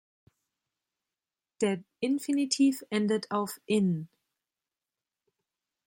[1.61, 4.07] Der Infinitiv endet auf -in.